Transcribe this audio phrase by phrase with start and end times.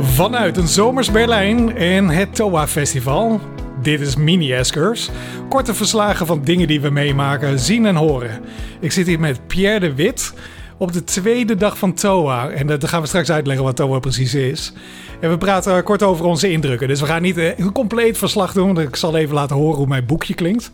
[0.00, 3.40] Vanuit een zomers Berlijn en het TOA Festival.
[3.82, 5.10] Dit is Mini Eskers.
[5.48, 8.40] Korte verslagen van dingen die we meemaken, zien en horen.
[8.80, 10.34] Ik zit hier met Pierre de Wit
[10.76, 12.48] op de tweede dag van TOA.
[12.48, 14.72] En dan gaan we straks uitleggen wat TOA precies is.
[15.20, 16.88] En we praten kort over onze indrukken.
[16.88, 18.74] Dus we gaan niet een compleet verslag doen.
[18.74, 20.72] Want ik zal even laten horen hoe mijn boekje klinkt.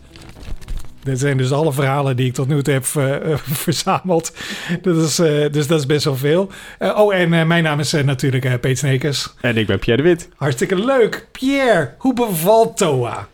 [1.05, 4.33] Dit zijn dus alle verhalen die ik tot nu toe heb uh, verzameld.
[4.81, 6.49] Dat is, uh, dus dat is best wel veel.
[6.79, 9.33] Oh, en mijn naam is natuurlijk Peet Snekers.
[9.41, 10.29] En ik ben Pierre de Wit.
[10.35, 11.27] Hartstikke leuk.
[11.31, 13.27] Pierre, hoe bevalt TOA?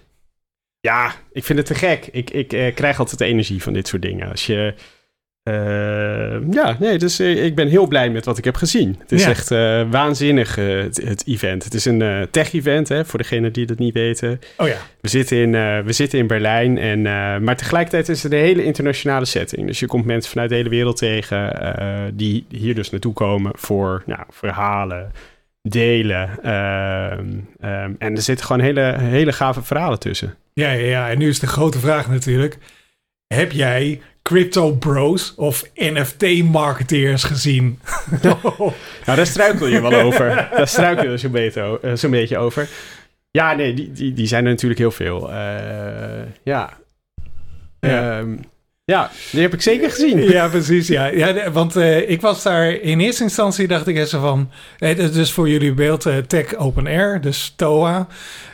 [0.80, 2.08] Ja, ik vind het te gek.
[2.12, 4.30] Ik, ik krijg altijd energie van dit soort dingen.
[4.30, 4.74] Als je
[5.44, 8.96] uh, ja, nee, dus uh, ik ben heel blij met wat ik heb gezien.
[9.00, 9.30] Het is ja.
[9.30, 11.64] echt uh, waanzinnig, het, het, event.
[11.64, 14.40] Het is een tech-event, hè, voor degenen die dat niet weten.
[14.58, 14.78] Oh ja.
[15.02, 15.52] We zitten in,
[15.86, 17.02] we zitten in Berlijn, en,
[17.44, 19.68] maar tegelijkertijd is het een hele internationale setting.
[19.68, 24.04] Dus je komt mensen vanuit de hele wereld tegen die hier dus naartoe komen voor
[24.06, 25.12] nou, verhalen,
[25.62, 26.30] delen.
[26.52, 27.48] Um,
[28.00, 30.36] en er zitten gewoon hele, hele gave verhalen tussen.
[30.54, 32.58] Ja, ja, ja, en nu is de grote vraag natuurlijk.
[33.34, 37.80] Heb jij crypto bros of NFT marketeers gezien.
[38.22, 38.72] nou,
[39.06, 40.50] daar struikel je wel over.
[40.56, 42.70] Daar struikel je zo'n beetje, zo beetje over.
[43.32, 45.30] Ja, nee, die, die, die zijn er natuurlijk heel veel.
[45.30, 45.36] Uh,
[46.44, 46.78] ja.
[47.80, 48.20] Ja.
[48.20, 48.40] Um,
[48.84, 50.20] ja, die heb ik zeker gezien.
[50.32, 50.88] Ja, precies.
[50.88, 54.52] Ja, ja want uh, ik was daar in eerste instantie, dacht ik eens van.
[54.96, 58.08] Dus voor jullie beeld, uh, Tech Open Air, dus TOA.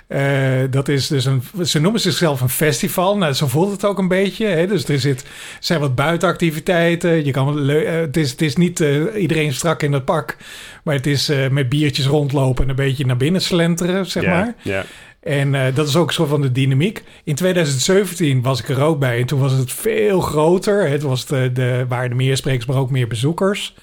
[0.07, 3.17] Uh, dat is dus een, ze noemen zichzelf een festival.
[3.17, 4.45] Nou, zo voelt het ook een beetje.
[4.45, 4.67] Hè?
[4.67, 5.25] Dus er zit,
[5.59, 7.25] zijn wat buitenactiviteiten.
[7.25, 10.37] Je kan, uh, het, is, het is niet uh, iedereen strak in het pak.
[10.83, 14.55] Maar het is met biertjes rondlopen en een beetje naar binnen slenteren, zeg yeah, maar.
[14.61, 14.83] Yeah.
[15.19, 17.03] En dat is ook soort van de dynamiek.
[17.23, 19.19] In 2017 was ik er ook bij.
[19.19, 20.89] En toen was het veel groter.
[20.89, 23.75] Het was de, de, waren meer sprekers, maar ook meer bezoekers.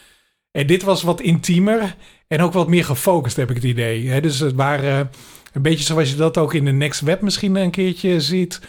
[0.50, 1.96] En dit was wat intiemer.
[2.28, 4.20] En ook wat meer gefocust, heb ik het idee.
[4.20, 5.10] Dus het waren
[5.54, 8.60] een beetje zoals je dat ook in de Next Web misschien een keertje ziet.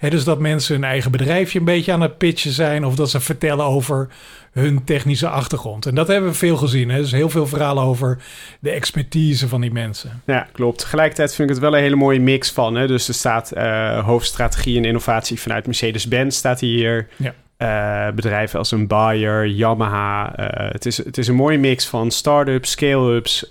[0.00, 2.84] dus dat mensen hun eigen bedrijfje een beetje aan het pitchen zijn.
[2.84, 4.08] Of dat ze vertellen over
[4.52, 5.86] hun technische achtergrond.
[5.86, 6.90] En dat hebben we veel gezien.
[6.90, 6.98] Hè?
[6.98, 8.18] Dus heel veel verhalen over
[8.60, 10.22] de expertise van die mensen.
[10.26, 10.78] Ja, klopt.
[10.78, 12.74] Tegelijkertijd vind ik het wel een hele mooie mix van.
[12.74, 12.86] Hè?
[12.86, 17.08] Dus er staat uh, hoofdstrategie en innovatie vanuit Mercedes-Benz staat hier.
[17.16, 17.34] Ja.
[17.58, 20.38] Uh, bedrijven als een Bayer, Yamaha.
[20.38, 23.48] Uh, het, is, het is een mooie mix van start-ups, scale-ups,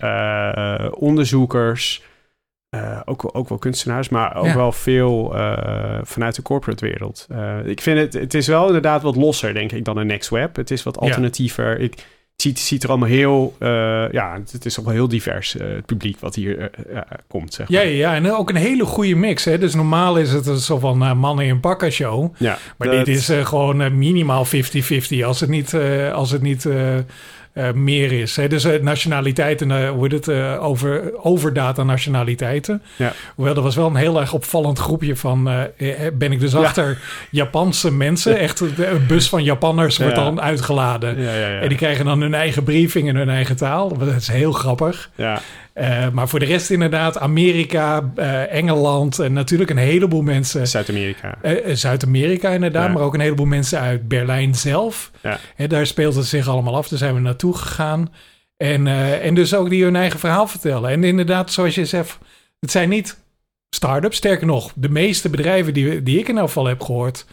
[0.90, 2.02] onderzoekers...
[2.76, 4.56] Uh, ook, ook wel kunstenaars, maar ook ja.
[4.56, 7.28] wel veel uh, vanuit de corporate wereld.
[7.32, 10.30] Uh, ik vind het, het is wel inderdaad wat losser, denk ik, dan een Next
[10.30, 10.56] Web.
[10.56, 11.70] Het is wat alternatiever.
[11.70, 11.86] Ja.
[11.86, 13.56] Ik, het ziet, ziet er allemaal heel,
[14.12, 16.72] ja, het is wel heel divers, het publiek wat hier
[17.28, 17.86] komt, zeg maar.
[17.86, 19.58] Ja, ja, en ook een hele goede mix, hè.
[19.58, 22.36] Dus normaal is het een soort van mannen in pakken show.
[22.38, 23.06] Ja, maar dat...
[23.06, 24.50] dit is gewoon minimaal 50-50.
[25.24, 25.74] Als het niet,
[26.14, 26.68] als het niet
[27.74, 28.36] meer is.
[28.36, 28.48] Hè?
[28.48, 32.82] Dus uh, nationaliteiten, uh, hoe heet het, over, overdata nationaliteiten.
[32.96, 33.14] Ja.
[33.36, 35.44] Hoewel, dat was wel een heel erg opvallend groepje van...
[36.14, 36.96] ben ik dus achter ja.
[37.30, 38.40] Japanse mensen.
[38.40, 41.18] Echt, een bus van Japanners wordt dan uitgeladen.
[41.62, 43.98] En die krijgen dan hun eigen briefing in hun eigen taal.
[43.98, 45.10] Dat is heel grappig.
[45.16, 45.42] Ja.
[45.76, 50.68] Uh, maar voor de rest inderdaad Amerika, uh, Engeland en natuurlijk een heleboel mensen.
[50.68, 51.38] Zuid-Amerika.
[51.44, 52.94] Uh, Zuid-Amerika inderdaad, ja.
[52.94, 55.12] maar ook een heleboel mensen uit Berlijn zelf.
[55.22, 55.68] Ja.
[55.68, 56.88] Daar speelt het zich allemaal af.
[56.88, 58.14] Daar zijn we naartoe gegaan.
[58.58, 58.88] En,
[59.22, 60.90] en dus ook die hun eigen verhaal vertellen.
[60.90, 62.18] En inderdaad, zoals je zegt,
[62.60, 63.20] het zijn niet
[63.70, 64.18] start-ups.
[64.18, 67.26] Sterker nog, de meeste bedrijven die, die ik in elk geval heb gehoord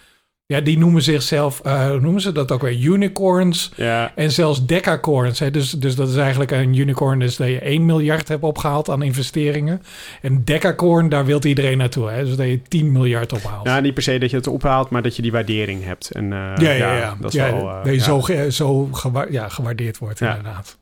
[0.50, 2.78] ja, die noemen zichzelf, uh, hoe noemen ze dat ook weer?
[2.78, 3.72] Unicorns.
[3.77, 4.12] Ja.
[4.15, 5.38] En zelfs decacorns.
[5.38, 5.50] Hè?
[5.50, 9.03] Dus, dus dat is eigenlijk een unicorn, is dat je 1 miljard hebt opgehaald aan
[9.03, 9.83] investeringen.
[10.22, 12.10] En decacorn, daar wil iedereen naartoe.
[12.10, 12.25] Hè?
[12.25, 13.66] Dus dat je 10 miljard ophaalt.
[13.66, 16.10] Ja, niet per se dat je het ophaalt, maar dat je die waardering hebt.
[16.10, 18.03] En, uh, ja, ja, ja, Dat is wel, uh, dat je ja.
[18.03, 20.78] zo, zo gewa ja, gewaardeerd wordt, inderdaad.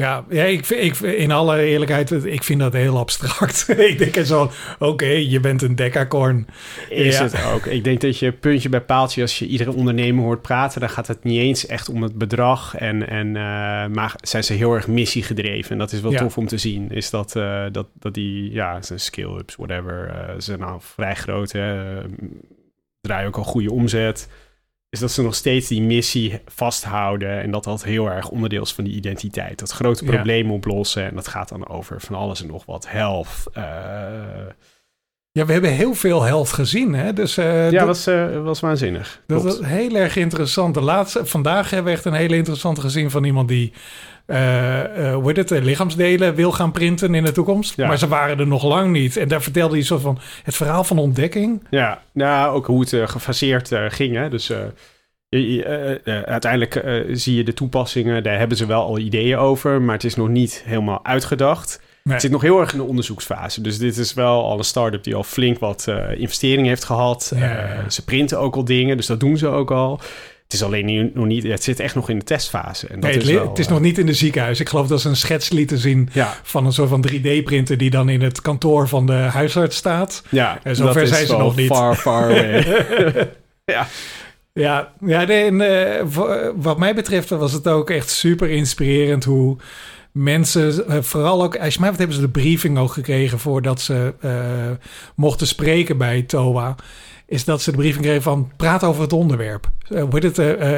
[0.00, 3.68] Ja, ja ik, ik, in alle eerlijkheid, ik vind dat heel abstract.
[3.90, 6.46] ik denk zo, oké, okay, je bent een decacorn.
[6.88, 7.22] Is ja.
[7.22, 7.66] het ook.
[7.66, 11.06] Ik denk dat je puntje bij paaltje, als je iedere ondernemer hoort praten, dan gaat
[11.06, 12.76] het niet eens echt om het bedrag.
[12.76, 13.34] En, en, uh,
[13.94, 15.70] maar zijn ze heel erg missiegedreven.
[15.70, 16.18] En dat is wel Ja.
[16.18, 16.90] tof om te zien.
[16.90, 21.52] Is dat, uh, dat, dat die, ja, zijn skill-ups, whatever, uh, zijn nou vrij groot.
[21.52, 22.00] Hè,
[23.00, 24.28] draaien ook al goede omzet
[24.90, 27.40] is dat ze nog steeds die missie vasthouden.
[27.40, 29.58] En dat dat heel erg onderdeel is van die identiteit.
[29.58, 30.10] Dat grote Ja.
[30.10, 31.04] probleem oplossen.
[31.04, 32.88] En dat gaat dan over van alles en nog wat.
[32.88, 33.44] Health.
[33.54, 33.64] Uh,
[35.32, 36.94] Ja, we hebben heel veel health gezien.
[36.94, 37.12] Hè?
[37.12, 39.20] Dus, uh, ja, dat was, uh, was waanzinnig.
[39.26, 39.58] Dat Klopt.
[39.58, 40.74] was heel erg interessant.
[40.74, 43.72] De laatste, vandaag hebben we echt een hele interessante gezien van iemand die
[44.26, 47.76] uh, hoe het, lichaamsdelen wil gaan printen in de toekomst.
[47.76, 47.86] Ja.
[47.86, 49.16] Maar ze waren er nog lang niet.
[49.16, 51.66] En daar vertelde hij soort van het verhaal van ontdekking.
[51.70, 54.16] Ja, nou, ook hoe het gefaseerd ging.
[54.16, 54.28] Hè?
[54.28, 54.52] Dus
[56.24, 60.14] uiteindelijk zie je de toepassingen, daar hebben ze wel al ideeën over, maar het is
[60.14, 61.80] nog niet helemaal uitgedacht.
[62.02, 63.60] Het zit nog heel erg in de onderzoeksfase.
[63.60, 67.32] Dus dit is wel al een start-up die al flink wat uh, investeringen heeft gehad.
[67.88, 70.00] ze printen ook al dingen, dus dat doen ze ook al.
[70.50, 72.86] Het is alleen nu, nog niet, het zit echt nog in de testfase.
[72.86, 74.60] En dat nee, het, is, wel, het is nog niet in de ziekenhuis.
[74.60, 76.08] Ik geloof dat ze een schets lieten zien
[76.42, 80.22] van een soort van 3D-printer die dan in het kantoor van de huisarts staat.
[80.28, 81.66] Ja, en zover zijn ze nog niet.
[81.66, 82.64] Far, far away.
[83.64, 83.86] ja.
[84.52, 86.02] Ja, ja en, uh,
[86.56, 89.56] wat mij betreft was het ook echt super inspirerend hoe
[90.12, 93.80] mensen, uh, vooral ook, als je mij wat hebben ze de briefing ook gekregen voordat
[93.80, 96.76] ze uh, mochten spreken bij TOA
[97.30, 99.70] is dat ze de briefing kregen van praat over het onderwerp.
[99.88, 100.04] Uh,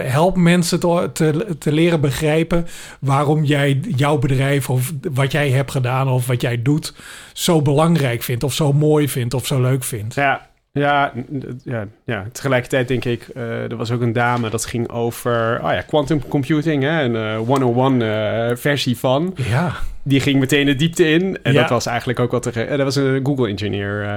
[0.04, 2.66] help mensen te, te, te, leren begrijpen
[3.00, 6.94] waarom jij jouw bedrijf of wat jij hebt gedaan of wat jij doet
[7.32, 10.14] zo belangrijk vindt of zo mooi vindt of zo leuk vindt.
[10.14, 11.12] Ja, ja,
[11.64, 15.72] ja, ja, tegelijkertijd denk ik, uh, er was ook een dame dat ging over oh
[15.72, 19.34] ja, quantum computing, hè, een uh, 101 uh, versie van.
[19.36, 19.72] Ja
[20.04, 21.38] die ging meteen de diepte in.
[21.42, 22.68] En dat was eigenlijk ook wat er...
[22.68, 24.02] En dat was een Google-engineer.
[24.02, 24.08] Uh,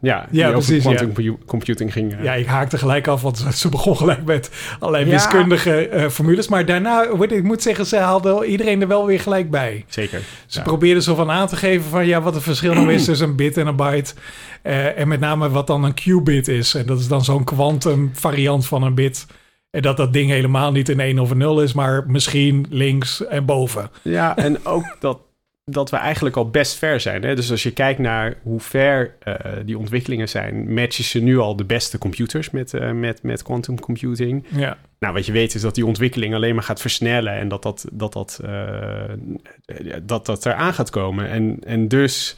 [0.00, 2.12] ja, die ja, precies, over quantum computing ging.
[2.12, 2.22] Uh.
[2.22, 6.48] Ja, ik haakte gelijk af, want ze begon gelijk met allerlei wiskundige uh, formules.
[6.48, 9.84] Maar daarna, ik moet zeggen, ze haalde iedereen er wel weer gelijk bij.
[9.88, 10.20] Zeker.
[10.46, 13.28] Ze probeerden zo van aan te geven van ja, wat het verschil nou is tussen
[13.28, 14.14] een bit en een byte.
[14.96, 16.74] en met name wat dan een qubit is.
[16.74, 19.26] En dat is dan zo'n quantum variant van een bit.
[19.78, 23.26] En dat dat ding helemaal niet een 1 of een 0 is, maar misschien links
[23.26, 23.90] en boven.
[24.02, 25.20] Ja, en ook dat,
[25.64, 27.22] dat we eigenlijk al best ver zijn.
[27.22, 27.34] Hè?
[27.34, 29.34] Dus als je kijkt naar hoe ver uh,
[29.64, 33.80] die ontwikkelingen zijn, matchen ze nu al de beste computers met, uh, met, met quantum
[33.80, 34.44] computing.
[34.48, 34.78] Ja.
[34.98, 37.86] Nou, wat je weet is dat die ontwikkeling alleen maar gaat versnellen en dat dat,
[37.92, 39.02] dat, dat, uh,
[40.02, 41.28] dat, dat eraan gaat komen.
[41.28, 42.36] En, en dus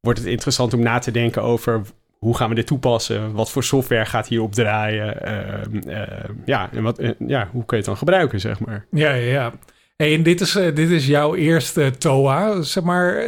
[0.00, 1.82] wordt het interessant om na te denken over
[2.18, 3.32] hoe gaan we dit toepassen?
[3.32, 5.16] Wat voor software gaat hierop draaien?
[5.86, 5.94] Uh,
[6.44, 8.86] ja, en wat, uh, ja, hoe kun je het dan gebruiken, zeg maar?
[8.90, 9.52] Ja, ja, ja.
[9.96, 12.62] Hey, en dit is, dit is jouw eerste TOA.
[12.62, 13.24] Zeg maar,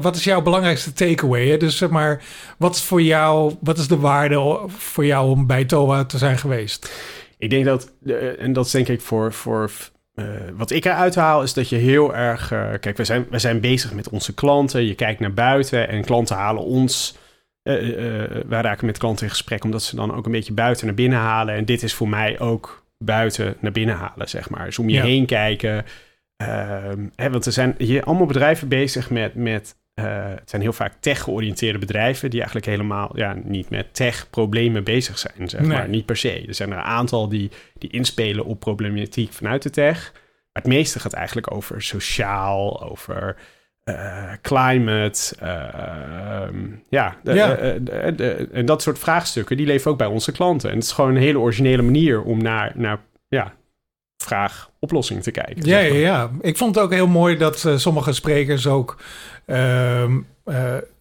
[0.00, 1.48] wat is jouw belangrijkste takeaway?
[1.48, 1.56] Hè?
[1.56, 2.22] Dus zeg maar,
[2.58, 6.38] wat is voor jou, wat is de waarde voor jou om bij TOA te zijn
[6.38, 6.92] geweest?
[7.38, 7.92] Ik denk dat,
[8.38, 9.70] en dat is denk ik voor, voor
[10.14, 10.24] uh,
[10.56, 12.52] wat ik eruit haal is dat je heel erg.
[12.52, 14.86] Uh, kijk, we zijn, we zijn bezig met onze klanten.
[14.86, 17.16] Je kijkt naar buiten en klanten halen ons
[17.64, 20.86] uh, uh, wij raken met klanten in gesprek omdat ze dan ook een beetje buiten
[20.86, 21.54] naar binnen halen.
[21.54, 24.64] En dit is voor mij ook buiten naar binnen halen, zeg maar.
[24.64, 25.84] Dus om je heen kijken.
[26.36, 30.92] Ehm, hè, want er zijn hier allemaal bedrijven bezig met, met het zijn heel vaak
[31.00, 35.88] tech-georiënteerde bedrijven die eigenlijk helemaal ja, niet met tech-problemen bezig zijn, zeg maar.
[35.88, 36.44] Niet per se.
[36.46, 40.12] Er zijn er een aantal die, die inspelen op problematiek vanuit de tech.
[40.12, 43.36] Maar het meeste gaat eigenlijk over sociaal, over
[43.90, 45.48] uh, climate, uh,
[46.88, 47.56] ja, ja.
[48.52, 50.70] En dat soort vraagstukken, die leven ook bij onze klanten.
[50.70, 53.52] En het is gewoon een hele originele manier om naar, naar ja,
[54.16, 55.66] vraag-oplossing te kijken.
[55.66, 58.96] Ja, ja, ja, ik vond het ook heel mooi dat sommige sprekers ook
[59.46, 60.20] ehm,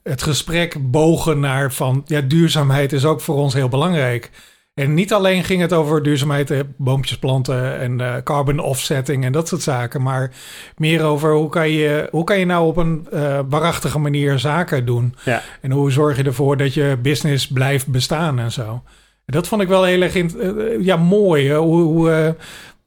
[0.04, 4.32] het gesprek bogen naar van, ja, duurzaamheid is ook voor ons heel belangrijk.
[4.74, 9.48] En niet alleen ging het over duurzaamheid, boompjes planten en uh, carbon offsetting en dat
[9.48, 10.32] soort zaken, maar
[10.78, 14.86] meer over hoe kan je, hoe kan je nou op een uh, waarachtige manier zaken
[14.86, 15.16] doen?
[15.26, 15.42] Ja.
[15.62, 18.84] En hoe zorg je ervoor dat je business blijft bestaan en zo.
[19.26, 21.54] En dat vond ik wel heel erg uh, ja, mooi.
[21.54, 22.36] Hoe, hoe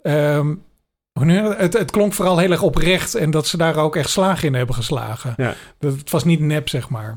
[0.02, 0.62] um,
[1.12, 4.54] het, het, klonk vooral heel erg oprecht en dat ze daar ook echt slagen in
[4.54, 5.34] hebben geslagen.
[5.36, 5.54] Ja.
[5.78, 7.16] Dat, het was niet nep, zeg maar.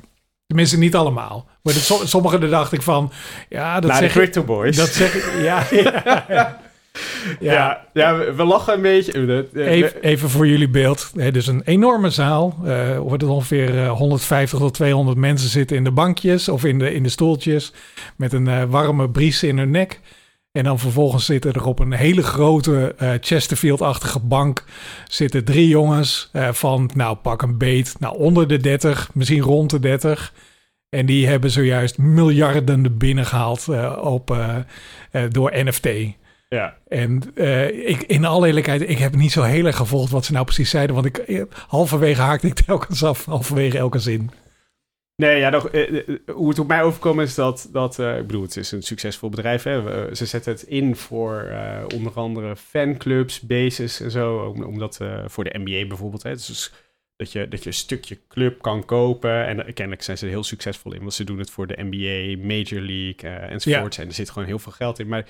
[0.49, 1.47] Tenminste, niet allemaal.
[1.61, 3.11] Maar de, sommige dacht ik van...
[3.49, 4.75] Ja, dat zeg de Crypto Boys.
[4.75, 5.67] Dat zeg ik, ja.
[6.27, 6.59] ja,
[7.39, 7.85] ja.
[7.93, 9.47] ja, we lachen een beetje.
[9.53, 11.11] Even, even voor jullie beeld.
[11.31, 12.57] Dus een enorme zaal.
[12.65, 16.93] Uh, wordt het ongeveer 150 tot 200 mensen zitten in de bankjes of in de,
[16.93, 17.73] in de stoeltjes.
[18.15, 19.99] Met een uh, warme bries in hun nek.
[20.51, 24.63] En dan vervolgens zitten er op een hele grote uh, Chesterfield-achtige bank
[25.07, 29.69] zitten drie jongens uh, van, nou pak een beet, nou onder de 30, misschien rond
[29.69, 30.33] de 30.
[30.89, 34.37] En die hebben zojuist miljarden binnengehaald uh, op,
[35.29, 35.89] door NFT.
[36.47, 36.75] Ja.
[36.87, 37.37] En
[37.85, 40.69] ik, in alle eerlijkheid, ik heb niet zo heel erg gevolgd wat ze nou precies
[40.69, 40.95] zeiden.
[40.95, 44.31] Want ik, halverwege haakte ik telkens af, halverwege elke zin.
[45.19, 48.27] Nee, ja, nog, eh, eh, hoe het op mij overkomt is dat, dat uh, ik
[48.27, 49.63] bedoel, het is een succesvol bedrijf.
[49.63, 50.15] Hè?
[50.15, 54.55] ze zetten het in voor uh, onder andere fanclubs, bases en zo.
[54.65, 56.31] Omdat voor de NBA bijvoorbeeld, hè?
[56.31, 56.71] Dus
[57.15, 59.45] dat je, dat je een stukje club kan kopen.
[59.45, 62.45] En kennelijk zijn ze er heel succesvol in, want ze doen het voor de NBA,
[62.47, 63.95] Major League enzovoort.
[63.95, 64.01] Ja.
[64.01, 65.07] En er zit gewoon heel veel geld in.
[65.07, 65.25] Maar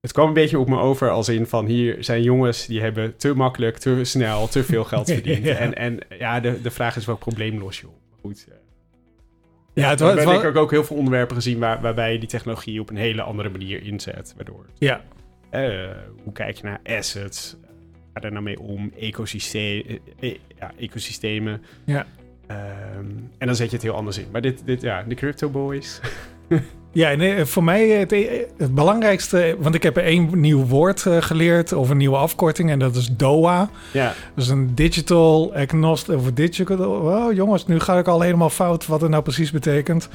[0.00, 3.16] het kwam een beetje op me over als in van hier zijn jongens die hebben
[3.16, 5.44] te makkelijk, te snel, te veel geld verdiend.
[5.44, 5.54] ja.
[5.54, 7.98] En, en ja, de, de vraag is welk probleem los je op.
[8.20, 8.46] Goed,
[9.72, 12.28] ja, het was, ben ik ook, ook heel veel onderwerpen gezien waar, waarbij je die
[12.28, 14.32] technologie op een hele andere manier inzet.
[14.36, 15.00] Waardoor ja.
[15.50, 15.88] Uh,
[16.22, 17.56] hoe kijk je naar assets?
[18.14, 18.92] Ga daar nou mee om?
[18.98, 21.62] Ecosysteem, uh, ja, ecosystemen.
[21.84, 22.06] Ja.
[22.46, 23.06] Ehm,
[23.38, 24.26] en dan zet je het heel anders in.
[24.32, 26.00] Maar dit, dit ja, de Crypto Boys.
[26.92, 28.10] Ja, nee, voor mij het,
[28.56, 32.78] het, belangrijkste, want ik heb één nieuw woord uh, geleerd of een nieuwe afkorting en
[32.78, 33.70] dat is DOA.
[33.92, 34.14] Ja.
[34.34, 36.90] Dus een Digital Agnostic of Digital.
[36.90, 40.08] Oh, jongens, nu ga ik al helemaal fout wat het nou precies betekent.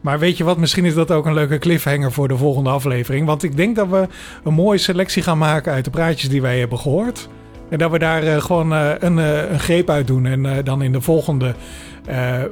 [0.00, 3.26] Maar weet je wat, misschien is dat ook een leuke cliffhanger voor de volgende aflevering.
[3.26, 4.08] Want ik denk dat we
[4.44, 7.28] een mooie selectie gaan maken uit de praatjes die wij hebben gehoord.
[7.68, 10.26] En dat we daar uh, gewoon uh, een, uh, een, greep uit doen.
[10.26, 11.54] En dan in de volgende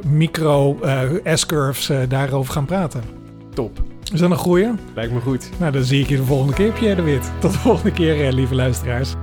[0.06, 0.78] micro
[1.24, 3.23] S-curves daarover gaan praten.
[3.54, 3.82] Top.
[4.12, 4.70] Is dat een goeie?
[4.94, 5.50] Lijkt me goed.
[5.58, 7.30] Nou, dan zie ik je de volgende keer, Pierre de Wit.
[7.40, 9.14] Tot de volgende keer, lieve luisteraars.